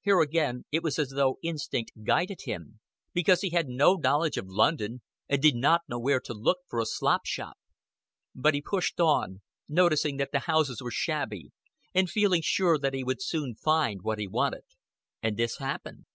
Here 0.00 0.18
again 0.18 0.64
it 0.72 0.82
was 0.82 0.98
as 0.98 1.10
though 1.10 1.38
instinct 1.44 1.92
guided 2.02 2.40
him, 2.42 2.80
because 3.14 3.42
he 3.42 3.50
had 3.50 3.68
no 3.68 3.94
knowledge 3.94 4.36
of 4.36 4.48
London 4.48 5.00
and 5.28 5.40
did 5.40 5.54
not 5.54 5.82
know 5.88 6.00
where 6.00 6.18
to 6.18 6.34
look 6.34 6.58
for 6.66 6.80
a 6.80 6.84
slop 6.84 7.24
shop; 7.24 7.56
but 8.34 8.52
he 8.52 8.60
pushed 8.62 8.98
on, 8.98 9.42
noticing 9.68 10.16
that 10.16 10.32
the 10.32 10.40
houses 10.40 10.82
were 10.82 10.90
shabby, 10.90 11.52
and 11.94 12.10
feeling 12.10 12.42
sure 12.42 12.78
that 12.80 12.94
he 12.94 13.04
would 13.04 13.22
soon 13.22 13.54
find 13.54 14.02
what 14.02 14.18
he 14.18 14.26
wanted. 14.26 14.64
And 15.22 15.36
this 15.36 15.58
happened. 15.58 16.06